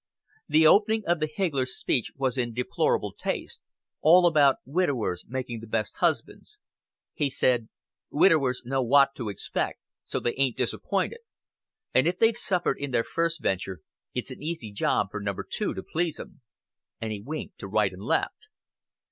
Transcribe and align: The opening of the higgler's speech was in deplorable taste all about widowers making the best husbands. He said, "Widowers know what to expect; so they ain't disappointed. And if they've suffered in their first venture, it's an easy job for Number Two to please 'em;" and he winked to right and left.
The 0.49 0.65
opening 0.65 1.03
of 1.05 1.19
the 1.19 1.27
higgler's 1.31 1.77
speech 1.77 2.11
was 2.15 2.35
in 2.35 2.53
deplorable 2.55 3.13
taste 3.13 3.67
all 4.01 4.25
about 4.25 4.55
widowers 4.65 5.23
making 5.27 5.59
the 5.59 5.67
best 5.67 5.97
husbands. 5.97 6.59
He 7.13 7.29
said, 7.29 7.69
"Widowers 8.09 8.63
know 8.65 8.81
what 8.81 9.13
to 9.17 9.29
expect; 9.29 9.79
so 10.05 10.19
they 10.19 10.33
ain't 10.39 10.57
disappointed. 10.57 11.19
And 11.93 12.07
if 12.07 12.17
they've 12.17 12.35
suffered 12.35 12.79
in 12.79 12.89
their 12.89 13.03
first 13.03 13.43
venture, 13.43 13.81
it's 14.11 14.31
an 14.31 14.41
easy 14.41 14.71
job 14.71 15.09
for 15.11 15.19
Number 15.21 15.45
Two 15.47 15.75
to 15.75 15.83
please 15.83 16.19
'em;" 16.19 16.41
and 16.99 17.11
he 17.11 17.21
winked 17.21 17.59
to 17.59 17.67
right 17.67 17.93
and 17.93 18.01
left. 18.01 18.47